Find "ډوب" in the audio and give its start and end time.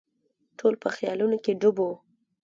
1.61-1.77